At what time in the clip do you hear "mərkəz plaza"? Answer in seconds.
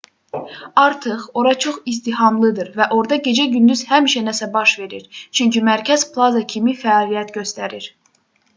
5.71-6.45